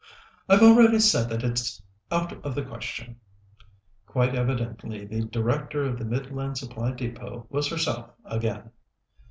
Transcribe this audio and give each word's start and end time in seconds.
"I've 0.49 0.63
already 0.63 0.97
said 0.99 1.29
that 1.29 1.43
it's 1.43 1.79
out 2.11 2.33
of 2.43 2.55
the 2.55 2.65
question." 2.65 3.17
Quite 4.07 4.33
evidently, 4.33 5.05
the 5.05 5.25
Director 5.25 5.83
of 5.83 5.99
the 5.99 6.05
Midland 6.05 6.57
Supply 6.57 6.91
Depôt 6.91 7.45
was 7.51 7.69
herself 7.69 8.09
again. 8.25 8.71